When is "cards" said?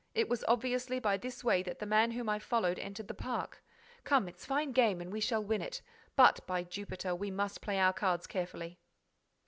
7.93-8.25